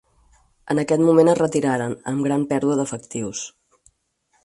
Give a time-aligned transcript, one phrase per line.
[0.75, 3.47] En aquest moment es retiraren, amb gran pèrdua d'efectius.